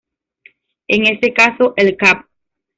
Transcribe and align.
En 0.87 1.05
este 1.05 1.31
caso 1.31 1.75
el 1.77 1.95
"cap. 1.95 2.25